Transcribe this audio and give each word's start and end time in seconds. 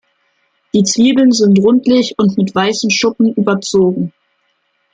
Die 0.73 0.81
Zwiebeln 0.81 1.31
sind 1.31 1.59
rundlich 1.59 2.15
und 2.17 2.35
mit 2.35 2.55
weißen 2.55 2.89
Schuppen 2.89 3.35
überzogen. 3.35 4.11